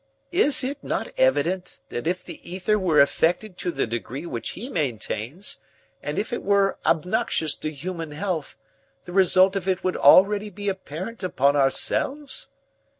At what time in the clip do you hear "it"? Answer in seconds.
0.63-0.83, 6.33-6.41, 9.67-9.83